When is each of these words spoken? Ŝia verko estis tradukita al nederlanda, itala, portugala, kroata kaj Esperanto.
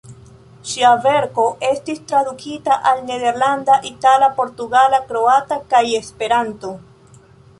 Ŝia 0.69 0.91
verko 1.01 1.43
estis 1.71 1.99
tradukita 2.11 2.77
al 2.91 3.03
nederlanda, 3.11 3.77
itala, 3.91 4.29
portugala, 4.39 5.03
kroata 5.11 5.61
kaj 5.75 5.85
Esperanto. 6.01 6.73